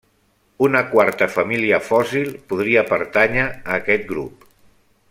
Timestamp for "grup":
4.15-4.51